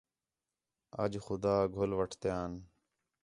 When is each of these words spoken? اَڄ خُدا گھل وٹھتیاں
اَڄ 1.01 1.13
خُدا 1.25 1.55
گھل 1.75 1.91
وٹھتیاں 1.99 2.45